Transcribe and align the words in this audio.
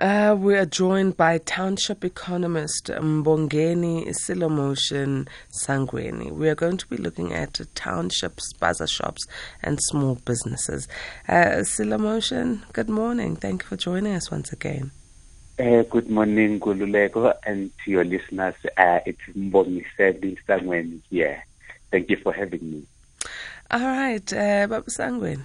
Uh, 0.00 0.34
we 0.34 0.54
are 0.56 0.64
joined 0.64 1.14
by 1.14 1.36
township 1.36 2.06
economist 2.06 2.86
Mbongeni 2.86 4.08
Silomotion 4.08 5.28
Sangweni. 5.52 6.32
We 6.32 6.48
are 6.48 6.54
going 6.54 6.78
to 6.78 6.86
be 6.86 6.96
looking 6.96 7.34
at 7.34 7.60
townships, 7.74 8.54
spaza 8.54 8.88
shops, 8.88 9.26
and 9.62 9.78
small 9.78 10.14
businesses. 10.24 10.88
Uh, 11.28 11.60
Silomotion, 11.60 12.62
good 12.72 12.88
morning. 12.88 13.36
Thank 13.36 13.64
you 13.64 13.68
for 13.68 13.76
joining 13.76 14.14
us 14.14 14.30
once 14.30 14.54
again. 14.54 14.90
Uh, 15.58 15.82
good 15.82 16.08
morning, 16.08 16.58
Gululeko, 16.58 17.34
and 17.44 17.70
to 17.84 17.90
your 17.90 18.04
listeners. 18.04 18.54
Uh, 18.78 19.00
it's 19.04 19.20
Mbongi 19.36 19.84
Sebi 19.98 20.38
Sangweni 20.48 21.02
here. 21.10 21.44
Thank 21.90 22.08
you 22.08 22.16
for 22.16 22.32
having 22.32 22.70
me. 22.70 22.82
All 23.70 23.80
right, 23.80 24.32
uh, 24.32 24.66
Baba 24.66 24.90
Sangweni. 24.90 25.44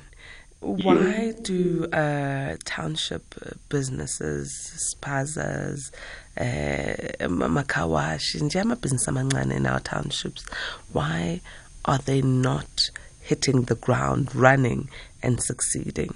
Why 0.59 1.34
do 1.41 1.86
uh, 1.91 2.55
township 2.63 3.36
businesses, 3.70 4.50
spazas, 4.77 5.91
uh, 6.38 7.27
makawashi, 7.27 8.41
nje 8.41 8.62
amabhizinisi 8.62 9.10
amancane 9.10 9.55
in 9.55 9.66
our 9.66 9.80
townships, 9.80 10.46
why 10.91 11.41
are 11.86 11.99
they 11.99 12.22
not 12.22 12.90
hitting 13.22 13.63
the 13.63 13.76
ground 13.76 14.34
running 14.36 14.90
and 15.22 15.41
succeeding? 15.41 16.13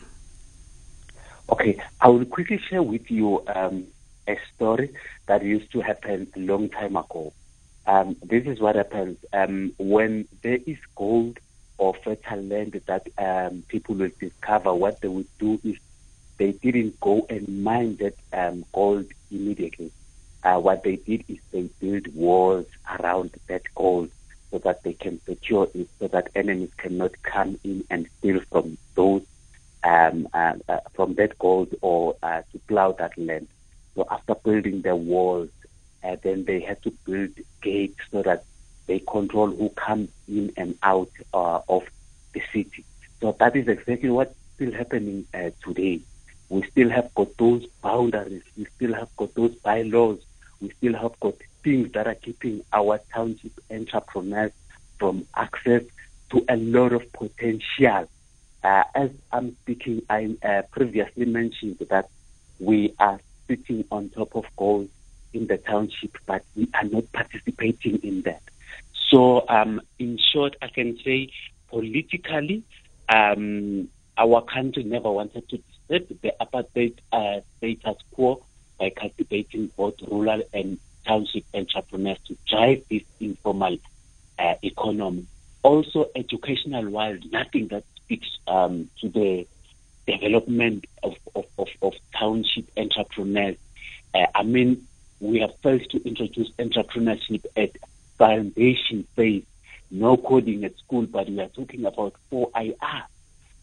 Okay, 1.49 1.81
I 2.01 2.09
will 2.09 2.25
quickly 2.25 2.59
share 2.69 2.83
with 2.83 3.09
you 3.09 3.43
um, 3.47 3.87
a 4.27 4.37
story 4.53 4.91
that 5.25 5.43
used 5.43 5.71
to 5.71 5.81
happen 5.81 6.27
a 6.35 6.39
long 6.39 6.69
time 6.69 6.95
ago. 6.95 7.33
Um, 7.87 8.15
this 8.21 8.45
is 8.45 8.59
what 8.59 8.75
happens 8.75 9.17
um, 9.33 9.73
when 9.79 10.27
there 10.43 10.59
is 10.67 10.77
gold 10.95 11.39
or 11.79 11.95
fertile 12.03 12.43
land 12.43 12.79
that 12.87 13.07
um, 13.17 13.63
people 13.69 13.95
will 13.95 14.11
discover. 14.19 14.73
What 14.73 15.01
they 15.01 15.07
would 15.07 15.27
do 15.39 15.59
is 15.63 15.77
they 16.37 16.51
didn't 16.53 16.99
go 17.01 17.25
and 17.29 17.63
mine 17.63 17.97
that 18.01 18.15
um, 18.33 18.65
gold 18.73 19.05
immediately. 19.31 19.91
Uh, 20.43 20.59
what 20.59 20.83
they 20.83 20.97
did 20.97 21.25
is 21.27 21.37
they 21.51 21.69
built 21.79 22.07
walls 22.13 22.67
around 22.99 23.31
that 23.47 23.63
gold 23.75 24.09
so 24.51 24.59
that 24.59 24.83
they 24.83 24.93
can 24.93 25.21
secure 25.25 25.67
it, 25.73 25.89
so 25.99 26.07
that 26.07 26.29
enemies 26.35 26.71
cannot 26.77 27.11
come 27.23 27.59
in 27.63 27.83
and 27.89 28.07
steal 28.19 28.39
from 28.51 28.77
those 28.95 29.23
um, 29.83 30.27
uh, 30.33 30.53
uh, 30.67 30.79
from 30.95 31.15
that 31.15 31.37
gold 31.39 31.73
or 31.81 32.15
uh, 32.23 32.41
to 32.51 32.59
plow 32.67 32.91
that 32.93 33.17
land. 33.17 33.47
So 33.95 34.05
after 34.09 34.35
building 34.35 34.81
the 34.81 34.95
walls, 34.95 35.49
uh, 36.03 36.17
then 36.23 36.45
they 36.45 36.59
had 36.61 36.81
to 36.83 36.91
build 37.05 37.31
gates 37.61 37.99
so 38.11 38.21
that 38.23 38.43
they 38.89 38.99
control 38.99 39.51
who 39.51 39.69
comes 39.69 40.09
in 40.27 40.51
and 40.57 40.75
out 40.81 41.11
uh, 41.31 41.61
of 41.69 41.83
the 42.33 42.41
city. 42.51 42.83
So 43.21 43.35
that 43.39 43.55
is 43.55 43.67
exactly 43.67 44.09
what's 44.09 44.35
still 44.55 44.73
happening 44.73 45.27
uh, 45.31 45.51
today. 45.63 46.01
We 46.49 46.63
still 46.63 46.89
have 46.89 47.13
got 47.13 47.37
those 47.37 47.67
boundaries. 47.83 48.41
We 48.57 48.65
still 48.75 48.95
have 48.95 49.15
got 49.15 49.35
those 49.35 49.53
bylaws. 49.55 50.19
We 50.59 50.71
still 50.71 50.95
have 50.95 51.19
got 51.19 51.35
things 51.63 51.91
that 51.91 52.07
are 52.07 52.15
keeping 52.15 52.63
our 52.73 52.99
township 53.13 53.51
entrepreneurs 53.69 54.53
from 54.97 55.27
access 55.35 55.83
to 56.31 56.43
a 56.49 56.57
lot 56.57 56.91
of 56.91 57.13
potential. 57.13 58.09
Uh, 58.63 58.83
as 58.95 59.11
I'm 59.31 59.55
speaking, 59.61 60.01
I 60.09 60.35
uh, 60.43 60.63
previously 60.71 61.25
mentioned 61.25 61.77
that 61.91 62.09
we 62.59 62.95
are 62.97 63.19
sitting 63.47 63.85
on 63.91 64.09
top 64.09 64.35
of 64.35 64.45
goals 64.57 64.89
in 65.31 65.45
the 65.45 65.57
township, 65.57 66.17
but 66.25 66.43
we 66.55 66.67
are 66.73 66.85
not 66.85 67.11
participating 67.11 67.97
in 67.97 68.23
that. 68.23 68.41
So, 69.09 69.43
um, 69.49 69.81
in 69.97 70.19
short, 70.31 70.55
I 70.61 70.67
can 70.67 70.97
say 71.03 71.31
politically, 71.67 72.63
um, 73.07 73.89
our 74.17 74.41
country 74.43 74.83
never 74.83 75.09
wanted 75.09 75.49
to 75.49 75.57
disturb 75.57 76.21
the 76.21 76.33
apartheid 76.39 76.99
uh, 77.11 77.41
status 77.57 77.97
quo 78.11 78.43
by 78.77 78.91
cultivating 78.91 79.71
both 79.75 79.95
rural 80.09 80.43
and 80.53 80.77
township 81.07 81.43
entrepreneurs 81.55 82.19
to 82.27 82.37
drive 82.47 82.83
this 82.89 83.01
informal 83.19 83.77
uh, 84.37 84.53
economy. 84.61 85.25
Also, 85.63 86.09
educational 86.15 86.87
wise, 86.89 87.19
nothing 87.31 87.67
that 87.69 87.83
speaks 87.95 88.37
um, 88.47 88.89
to 89.01 89.09
the 89.09 89.47
development 90.05 90.85
of, 91.01 91.15
of, 91.35 91.45
of, 91.57 91.67
of 91.81 91.93
township 92.17 92.69
entrepreneurs. 92.77 93.57
Uh, 94.13 94.25
I 94.35 94.43
mean, 94.43 94.87
we 95.19 95.39
have 95.39 95.55
failed 95.57 95.89
to 95.89 96.07
introduce 96.07 96.49
entrepreneurship 96.51 97.45
at 97.57 97.71
foundation 98.19 99.07
phase, 99.15 99.45
no 99.89 100.17
coding 100.17 100.63
at 100.65 100.77
school, 100.77 101.07
but 101.07 101.27
we 101.27 101.39
are 101.39 101.47
talking 101.47 101.85
about 101.85 102.13
4IR. 102.31 103.03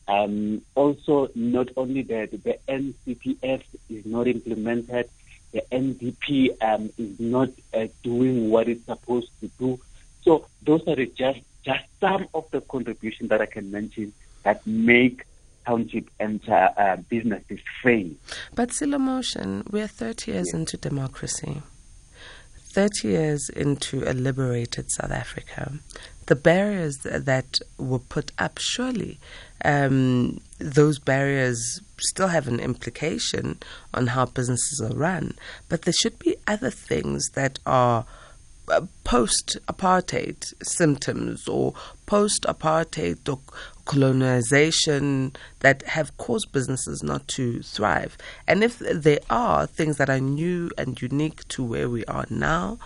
Um, 0.08 0.62
also, 0.74 1.28
not 1.36 1.68
only 1.76 2.02
that, 2.02 2.30
the 2.30 2.58
NCPF 2.68 3.62
is 3.88 4.06
not 4.06 4.26
implemented, 4.26 5.08
the 5.52 5.62
NDP 5.70 6.60
um, 6.62 6.90
is 6.98 7.20
not 7.20 7.50
uh, 7.72 7.86
doing 8.02 8.50
what 8.50 8.68
it's 8.68 8.84
supposed 8.86 9.30
to 9.40 9.48
do. 9.58 9.78
So 10.22 10.46
those 10.62 10.86
are 10.88 10.96
just 11.04 11.40
just 11.64 11.84
some 12.00 12.28
of 12.32 12.48
the 12.52 12.60
contributions 12.60 13.28
that 13.30 13.40
I 13.40 13.46
can 13.46 13.70
mention 13.70 14.12
that 14.44 14.64
make 14.66 15.24
township 15.66 16.08
and 16.20 16.40
uh, 16.48 16.96
businesses 17.08 17.58
fail. 17.82 18.10
But 18.54 18.68
Silomotion, 18.68 19.68
we're 19.70 19.88
30 19.88 20.30
years 20.30 20.54
into 20.54 20.76
democracy. 20.76 21.62
30 22.76 23.08
years 23.08 23.48
into 23.48 24.04
a 24.06 24.12
liberated 24.12 24.90
South 24.90 25.10
Africa, 25.10 25.72
the 26.26 26.36
barriers 26.36 26.98
that 27.04 27.58
were 27.78 27.98
put 27.98 28.32
up, 28.38 28.58
surely 28.58 29.18
um, 29.64 30.42
those 30.58 30.98
barriers 30.98 31.80
still 31.98 32.28
have 32.28 32.46
an 32.46 32.60
implication 32.60 33.58
on 33.94 34.08
how 34.08 34.26
businesses 34.26 34.78
are 34.82 34.94
run. 34.94 35.32
But 35.70 35.82
there 35.82 35.94
should 36.02 36.18
be 36.18 36.36
other 36.46 36.70
things 36.70 37.30
that 37.30 37.60
are 37.64 38.04
post 39.04 39.58
apartheid 39.68 40.52
symptoms 40.62 41.46
or 41.48 41.74
post 42.06 42.44
apartheid 42.48 43.28
or 43.28 43.40
colonization 43.84 45.34
that 45.60 45.82
have 45.82 46.16
caused 46.16 46.52
businesses 46.52 47.02
not 47.02 47.26
to 47.28 47.62
thrive. 47.62 48.18
And 48.46 48.64
if 48.64 48.78
there 48.78 49.20
are 49.30 49.66
things 49.66 49.96
that 49.98 50.10
are 50.10 50.20
new 50.20 50.70
and 50.76 51.00
unique 51.00 51.46
to 51.48 51.62
where 51.62 51.88
we 51.88 52.04
are 52.06 52.26
now, 52.28 52.78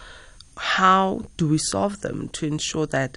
how 0.57 1.25
do 1.37 1.49
we 1.49 1.59
solve 1.59 2.01
them 2.01 2.29
to 2.31 2.47
ensure 2.47 2.87
that 2.87 3.17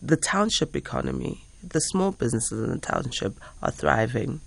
the 0.00 0.16
township 0.16 0.76
economy, 0.76 1.44
the 1.66 1.80
small 1.80 2.12
businesses 2.12 2.62
in 2.62 2.70
the 2.70 2.78
township, 2.78 3.40
are 3.62 3.70
thriving? 3.70 4.40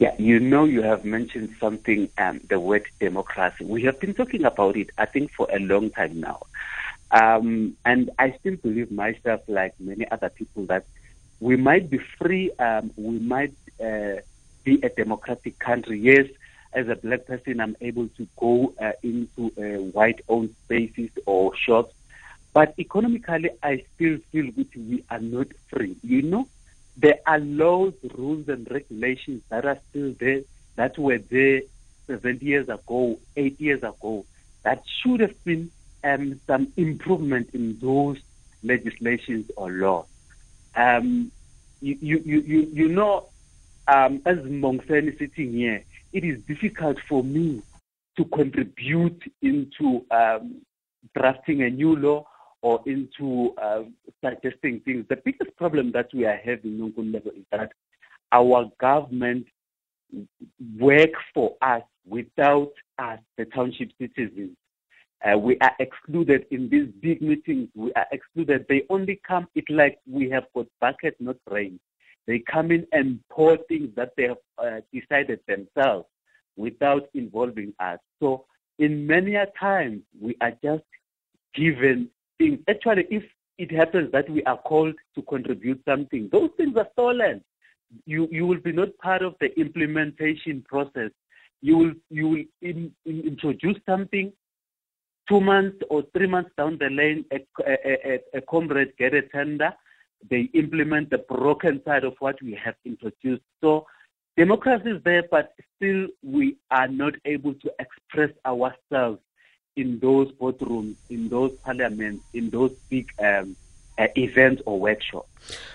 Yeah, 0.00 0.14
you 0.18 0.40
know, 0.40 0.64
you 0.64 0.80
have 0.80 1.04
mentioned 1.04 1.56
something, 1.60 2.08
um, 2.16 2.40
the 2.48 2.58
word 2.58 2.86
democracy. 3.00 3.66
We 3.66 3.82
have 3.82 4.00
been 4.00 4.14
talking 4.14 4.46
about 4.46 4.78
it, 4.78 4.88
I 4.96 5.04
think, 5.04 5.30
for 5.30 5.46
a 5.52 5.58
long 5.58 5.90
time 5.90 6.20
now. 6.20 6.46
Um, 7.10 7.76
and 7.84 8.08
I 8.18 8.32
still 8.40 8.56
believe 8.56 8.90
myself, 8.90 9.42
like 9.46 9.74
many 9.78 10.10
other 10.10 10.30
people, 10.30 10.64
that 10.66 10.86
we 11.38 11.56
might 11.56 11.90
be 11.90 11.98
free, 11.98 12.50
um, 12.58 12.90
we 12.96 13.18
might 13.18 13.52
uh, 13.78 14.22
be 14.64 14.80
a 14.82 14.88
democratic 14.88 15.58
country. 15.58 16.00
Yes, 16.00 16.28
as 16.72 16.88
a 16.88 16.96
black 16.96 17.26
person, 17.26 17.60
I'm 17.60 17.76
able 17.82 18.08
to 18.16 18.26
go 18.38 18.72
uh, 18.80 18.92
into 19.02 19.52
uh, 19.58 19.82
white 19.92 20.22
owned 20.30 20.54
spaces 20.64 21.10
or 21.26 21.54
shops. 21.54 21.94
But 22.54 22.74
economically, 22.78 23.50
I 23.62 23.84
still 23.94 24.16
feel 24.32 24.50
that 24.56 24.74
we 24.76 25.04
are 25.10 25.20
not 25.20 25.48
free. 25.68 25.96
You 26.02 26.22
know, 26.22 26.48
there 27.00 27.18
are 27.26 27.38
laws, 27.38 27.94
rules, 28.14 28.48
and 28.48 28.70
regulations 28.70 29.42
that 29.48 29.64
are 29.64 29.78
still 29.88 30.14
there 30.20 30.42
that 30.76 30.98
were 30.98 31.18
there 31.18 31.62
70 32.06 32.44
years 32.44 32.68
ago, 32.68 33.18
eight 33.36 33.60
years 33.60 33.82
ago, 33.82 34.26
that 34.62 34.82
should 34.86 35.20
have 35.20 35.44
been 35.44 35.70
um, 36.04 36.38
some 36.46 36.72
improvement 36.76 37.50
in 37.54 37.78
those 37.80 38.18
legislations 38.62 39.50
or 39.56 39.70
laws. 39.70 40.06
Um, 40.74 41.32
you, 41.80 41.96
you, 42.00 42.18
you, 42.24 42.60
you 42.72 42.88
know, 42.88 43.28
um, 43.88 44.20
as 44.26 44.38
Mbongiseni 44.38 45.18
sitting 45.18 45.52
here, 45.52 45.82
it 46.12 46.24
is 46.24 46.42
difficult 46.42 46.98
for 47.08 47.24
me 47.24 47.62
to 48.16 48.24
contribute 48.26 49.22
into 49.40 50.04
um, 50.10 50.60
drafting 51.14 51.62
a 51.62 51.70
new 51.70 51.96
law 51.96 52.26
or 52.62 52.80
into 52.86 53.54
uh, 53.62 53.82
suggesting 54.24 54.80
things. 54.80 55.06
The 55.08 55.16
biggest 55.24 55.56
problem 55.56 55.92
that 55.92 56.08
we 56.12 56.24
are 56.26 56.40
having 56.44 56.92
on 56.96 57.12
level 57.12 57.32
is 57.32 57.44
that 57.52 57.72
our 58.32 58.70
government 58.80 59.46
work 60.78 61.10
for 61.34 61.56
us 61.62 61.82
without 62.06 62.72
us, 62.98 63.18
the 63.38 63.44
township 63.46 63.90
citizens. 64.00 64.56
Uh, 65.22 65.36
we 65.36 65.58
are 65.60 65.72
excluded 65.80 66.46
in 66.50 66.68
these 66.70 66.88
big 67.00 67.20
meetings. 67.20 67.68
We 67.74 67.92
are 67.94 68.06
excluded. 68.10 68.64
They 68.68 68.84
only 68.88 69.20
come. 69.26 69.46
It's 69.54 69.68
like 69.68 69.98
we 70.06 70.30
have 70.30 70.44
got 70.54 70.66
bucket, 70.80 71.16
not 71.20 71.36
rain. 71.50 71.78
they 72.26 72.38
come 72.38 72.70
in 72.70 72.86
and 72.92 73.20
pour 73.30 73.58
things 73.68 73.90
that 73.96 74.12
they 74.16 74.24
have 74.28 74.38
uh, 74.58 74.80
decided 74.92 75.40
themselves 75.46 76.06
without 76.56 77.08
involving 77.14 77.72
us. 77.80 77.98
So 78.20 78.46
in 78.78 79.06
many 79.06 79.34
a 79.34 79.46
times 79.58 80.02
we 80.20 80.36
are 80.40 80.52
just 80.62 80.84
given 81.54 82.08
Actually, 82.68 83.06
if 83.10 83.22
it 83.58 83.70
happens 83.70 84.10
that 84.12 84.28
we 84.30 84.42
are 84.44 84.56
called 84.56 84.94
to 85.14 85.22
contribute 85.22 85.82
something, 85.86 86.28
those 86.32 86.50
things 86.56 86.76
are 86.76 86.88
stolen. 86.92 87.42
You 88.06 88.28
you 88.30 88.46
will 88.46 88.60
be 88.60 88.72
not 88.72 88.96
part 88.98 89.22
of 89.22 89.34
the 89.40 89.48
implementation 89.60 90.64
process. 90.66 91.10
You 91.60 91.76
will 91.76 91.92
you 92.08 92.28
will 92.28 92.44
in, 92.62 92.92
in 93.04 93.20
introduce 93.20 93.76
something. 93.86 94.32
Two 95.28 95.40
months 95.40 95.76
or 95.90 96.02
three 96.12 96.26
months 96.26 96.50
down 96.56 96.78
the 96.78 96.88
lane, 96.88 97.24
a, 97.30 97.38
a, 97.64 98.14
a, 98.14 98.38
a 98.38 98.40
comrade 98.40 98.92
get 98.98 99.14
a 99.14 99.22
tender. 99.22 99.72
They 100.28 100.50
implement 100.54 101.10
the 101.10 101.18
broken 101.18 101.80
side 101.84 102.04
of 102.04 102.14
what 102.18 102.40
we 102.42 102.58
have 102.64 102.74
introduced. 102.84 103.42
So 103.60 103.86
democracy 104.36 104.90
is 104.90 105.02
there, 105.04 105.24
but 105.30 105.54
still 105.76 106.08
we 106.22 106.56
are 106.70 106.88
not 106.88 107.14
able 107.24 107.54
to 107.54 107.70
express 107.78 108.30
ourselves 108.44 109.20
in 109.76 109.98
those 110.00 110.30
boardrooms, 110.32 110.96
in 111.08 111.28
those 111.28 111.52
parliaments, 111.64 112.24
in 112.34 112.50
those 112.50 112.72
big 112.88 113.10
um, 113.18 113.56
uh, 113.98 114.06
events 114.16 114.62
or 114.66 114.78
workshops. 114.80 115.28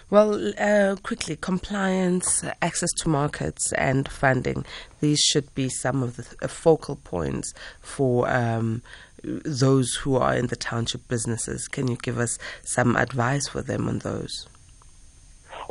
Well, 0.10 0.54
uh, 0.60 0.96
quickly, 1.02 1.36
compliance, 1.36 2.44
access 2.62 2.92
to 3.00 3.10
markets, 3.10 3.72
and 3.74 4.08
funding. 4.08 4.66
These 5.00 5.20
should 5.20 5.54
be 5.56 5.70
some 5.70 6.04
of 6.04 6.18
the 6.18 6.26
uh, 6.42 6.48
focal 6.48 6.98
points 6.98 7.54
for 7.82 8.30
um, 8.30 8.82
those 9.24 9.94
who 9.96 10.18
are 10.18 10.36
in 10.36 10.48
the 10.48 10.56
township 10.56 11.08
businesses. 11.08 11.68
Can 11.68 11.88
you 11.88 11.98
give 11.98 12.20
us 12.20 12.38
some 12.64 12.96
advice 12.96 13.48
for 13.48 13.62
them 13.62 13.88
on 13.88 14.00
those? 14.00 14.48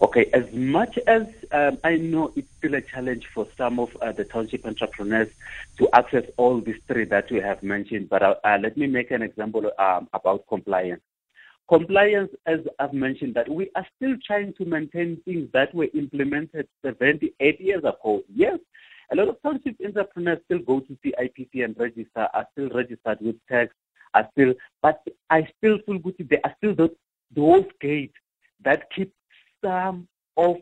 Okay, 0.02 0.28
as 0.32 0.52
much 0.52 0.98
as 1.06 1.26
um, 1.52 1.78
I 1.84 1.96
know 1.96 2.32
it's 2.34 2.50
still 2.58 2.74
a 2.74 2.80
challenge 2.80 3.26
for 3.32 3.46
some 3.56 3.78
of 3.78 3.96
uh, 4.02 4.10
the 4.10 4.24
township 4.24 4.66
entrepreneurs 4.66 5.30
to 5.78 5.88
access 5.92 6.24
all 6.36 6.60
these 6.60 6.80
three 6.88 7.04
that 7.04 7.30
we 7.30 7.38
have 7.40 7.62
mentioned, 7.62 8.08
but 8.08 8.22
uh, 8.22 8.34
uh, 8.42 8.58
let 8.60 8.76
me 8.76 8.88
make 8.88 9.12
an 9.12 9.22
example 9.22 9.70
um, 9.78 10.08
about 10.12 10.48
compliance. 10.48 11.02
Compliance, 11.68 12.30
as 12.44 12.60
I've 12.78 12.92
mentioned, 12.92 13.34
that 13.34 13.48
we 13.48 13.70
are 13.76 13.86
still 13.96 14.16
trying 14.26 14.52
to 14.54 14.64
maintain 14.64 15.22
things 15.24 15.48
that 15.52 15.72
were 15.74 15.88
implemented 15.94 16.68
78 16.82 17.60
years 17.60 17.84
ago. 17.84 18.22
Yes, 18.34 18.58
a 19.12 19.16
lot 19.16 19.28
of 19.28 19.40
township 19.42 19.76
entrepreneurs 19.84 20.40
still 20.46 20.58
go 20.58 20.80
to 20.80 20.98
CIPC 21.04 21.64
and 21.64 21.78
register, 21.78 22.28
are 22.34 22.46
still 22.52 22.68
registered 22.70 23.20
with 23.20 23.36
tax, 23.48 23.72
are 24.12 24.28
still, 24.32 24.54
but 24.82 25.02
I 25.30 25.48
still 25.58 25.78
feel 25.86 25.98
good. 26.00 26.16
There 26.28 26.40
are 26.42 26.54
still 26.58 26.74
those, 26.74 26.94
those 27.34 27.64
gates 27.80 28.14
that 28.64 28.90
keep 28.90 29.12
some 29.64 30.08
of 30.36 30.56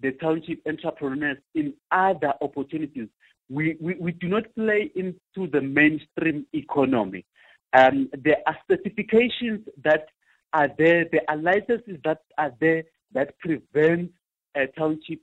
the 0.00 0.12
township 0.12 0.60
entrepreneurs 0.66 1.38
in 1.54 1.74
other 1.90 2.34
opportunities. 2.40 3.08
We, 3.50 3.76
we, 3.80 3.94
we 3.94 4.12
do 4.12 4.28
not 4.28 4.44
play 4.54 4.90
into 4.94 5.50
the 5.50 5.60
mainstream 5.60 6.46
economy. 6.52 7.24
Um, 7.72 8.08
there 8.22 8.38
are 8.46 8.56
certifications 8.70 9.64
that 9.82 10.06
are 10.52 10.68
there, 10.78 11.06
there 11.10 11.22
are 11.28 11.36
licenses 11.36 11.98
that 12.04 12.22
are 12.38 12.52
there 12.60 12.84
that 13.12 13.38
prevent 13.38 14.12
uh, 14.56 14.66
township 14.78 15.20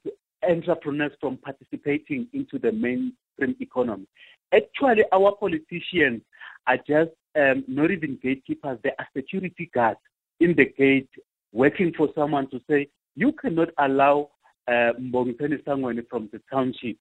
entrepreneurs 0.47 1.13
from 1.19 1.37
participating 1.37 2.27
into 2.33 2.59
the 2.59 2.71
mainstream 2.71 3.55
economy. 3.59 4.07
Actually, 4.53 5.03
our 5.13 5.35
politicians 5.37 6.21
are 6.67 6.77
just 6.77 7.11
um, 7.39 7.63
not 7.67 7.91
even 7.91 8.19
gatekeepers, 8.21 8.77
they 8.83 8.91
are 8.99 9.07
security 9.15 9.69
guards 9.73 9.99
in 10.39 10.53
the 10.55 10.65
gate 10.65 11.09
working 11.53 11.93
for 11.95 12.09
someone 12.15 12.49
to 12.49 12.59
say, 12.69 12.87
you 13.15 13.31
cannot 13.33 13.69
allow 13.77 14.29
uh, 14.67 14.93
Sangweni 14.99 16.07
from 16.09 16.29
the 16.31 16.41
township 16.49 16.97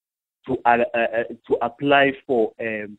to 0.46 0.58
uh, 0.64 0.78
uh, 0.94 0.98
uh, 0.98 1.24
to 1.46 1.58
apply 1.62 2.12
for 2.26 2.52
um, 2.60 2.98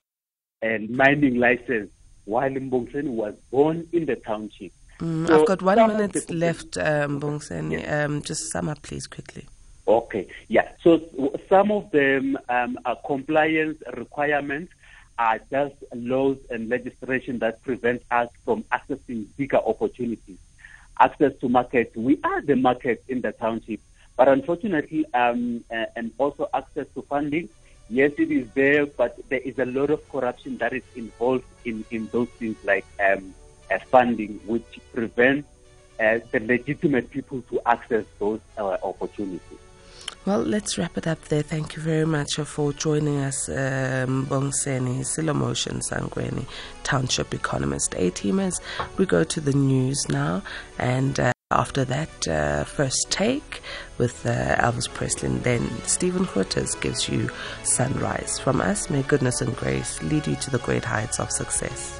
a 0.63 0.77
mining 0.89 1.35
license 1.35 1.91
while 2.25 2.49
Mbongiseni 2.49 3.09
was 3.09 3.35
born 3.49 3.87
in 3.91 4.05
the 4.05 4.15
township. 4.15 4.71
Mm, 4.99 5.27
so 5.27 5.41
I've 5.41 5.47
got 5.47 5.61
one 5.63 5.87
minute 5.87 6.29
left, 6.29 6.77
um, 6.77 7.19
Mbongiseni. 7.19 7.81
Yeah. 7.81 8.05
Um, 8.05 8.21
just 8.21 8.51
sum 8.51 8.69
up, 8.69 8.81
please, 8.83 9.07
quickly. 9.07 9.47
Okay, 9.87 10.27
yeah. 10.47 10.69
So 10.83 11.01
some 11.49 11.71
of 11.71 11.89
them 11.91 12.37
um, 12.47 12.77
are 12.85 12.95
compliance 13.05 13.81
requirements 13.97 14.71
are 15.17 15.39
just 15.49 15.75
laws 15.93 16.37
and 16.49 16.69
legislation 16.69 17.39
that 17.39 17.61
prevent 17.63 18.01
us 18.11 18.29
from 18.45 18.63
accessing 18.71 19.25
bigger 19.37 19.57
opportunities 19.57 20.37
access 21.01 21.33
to 21.42 21.50
market. 21.50 21.92
We 21.95 22.19
are 22.24 22.42
the 22.42 22.56
market 22.56 23.03
in 23.07 23.21
the 23.21 23.31
township, 23.31 23.81
but 24.15 24.27
unfortunately, 24.30 25.06
um, 25.13 25.63
uh, 25.71 25.86
and 25.95 26.12
also 26.18 26.48
access 26.53 26.88
to 26.95 27.01
funding. 27.01 27.50
Yes, 27.89 28.12
it 28.18 28.31
is 28.31 28.48
there, 28.53 28.86
but 28.86 29.18
there 29.30 29.39
is 29.39 29.59
a 29.59 29.65
lot 29.65 29.89
of 29.89 30.07
corruption 30.09 30.57
that 30.59 30.71
is 30.71 30.83
involved 30.95 31.44
in, 31.65 31.83
in 31.92 32.07
those 32.13 32.30
things 32.39 32.56
like 32.63 32.86
um, 33.06 33.33
uh, 33.69 33.80
funding, 33.89 34.39
which 34.45 34.80
prevents 34.94 35.48
uh, 36.00 36.19
the 36.31 36.39
legitimate 36.39 37.09
people 37.12 37.42
to 37.50 37.59
access 37.65 38.06
those 38.19 38.39
uh, 38.57 38.77
opportunities. 38.83 39.59
Well, 40.23 40.44
let's 40.44 40.77
wrap 40.77 41.00
it 41.00 41.07
up 41.07 41.19
there. 41.29 41.41
Thank 41.41 41.75
you 41.75 41.81
very 41.81 42.06
much 42.06 42.35
for 42.35 42.73
joining 42.73 43.21
us, 43.21 43.50
um, 43.50 44.27
Bongiseni 44.27 45.00
Silomotion 45.00 45.81
Sangweni, 45.81 46.45
Township 46.83 47.33
Economist. 47.33 47.95
A 47.95 48.12
teamers, 48.12 48.62
we 48.97 49.07
go 49.07 49.23
to 49.23 49.41
the 49.41 49.53
news 49.53 50.07
now, 50.09 50.44
and 50.77 51.19
uh, 51.19 51.33
after 51.50 51.83
that, 51.85 52.27
uh, 52.27 52.65
first 52.65 53.09
take 53.09 53.63
with 53.97 54.23
uh, 54.27 54.57
Elvis 54.57 54.94
Presley, 54.94 55.27
and 55.27 55.44
then 55.44 55.68
Stephen 55.88 56.25
Grootes 56.25 56.79
gives 56.79 57.09
you 57.09 57.31
Sunrise. 57.63 58.38
From 58.38 58.62
us, 58.62 58.91
may 58.91 59.01
goodness 59.01 59.41
and 59.41 59.56
grace 59.56 60.03
lead 60.03 60.27
you 60.27 60.35
to 60.35 60.51
the 60.51 60.59
great 60.59 60.85
heights 60.85 61.19
of 61.19 61.31
success. 61.31 62.00